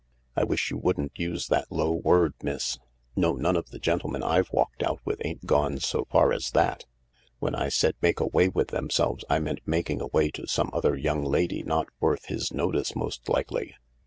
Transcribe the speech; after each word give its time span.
"I 0.35 0.43
wish 0.43 0.71
you 0.71 0.77
wouldn't 0.79 1.19
use 1.19 1.45
that 1.49 1.71
low 1.71 1.91
word, 1.91 2.33
miss. 2.41 2.79
No, 3.15 3.33
none 3.33 3.55
of 3.55 3.69
the 3.69 3.77
gentlemen 3.77 4.23
I've 4.23 4.51
walked 4.51 4.81
out 4.81 4.99
with 5.05 5.21
ain't 5.23 5.45
gone 5.45 5.77
so 5.77 6.05
far 6.05 6.33
as 6.33 6.49
that. 6.55 6.85
When 7.37 7.53
I 7.53 7.69
said 7.69 7.93
make 8.01 8.19
away 8.19 8.49
with 8.49 8.69
themselves, 8.69 9.23
I 9.29 9.37
meant 9.37 9.59
making 9.63 10.01
away 10.01 10.31
to 10.31 10.47
some 10.47 10.71
other 10.73 10.95
young 10.97 11.23
lady 11.23 11.61
not 11.61 11.85
worth 11.99 12.25
his 12.25 12.51
notice 12.51 12.95
most 12.95 13.29
likely. 13.29 13.75